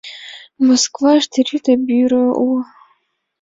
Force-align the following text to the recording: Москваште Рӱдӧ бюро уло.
Москваште 0.65 1.39
Рӱдӧ 1.47 1.73
бюро 1.87 2.25
уло. 2.45 2.61